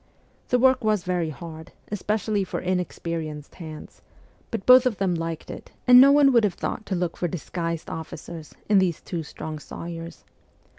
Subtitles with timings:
[0.49, 4.01] The work was very hard, especially for inexperienced hands,
[4.49, 7.27] but both of them liked it; and no one would have thought to look for
[7.27, 10.25] disguised officers in these two strong sawyers.